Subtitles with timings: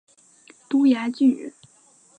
[0.67, 1.53] 珠崖郡人。